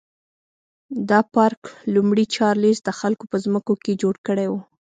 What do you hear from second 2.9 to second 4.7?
خلکو په ځمکو کې جوړ کړی و.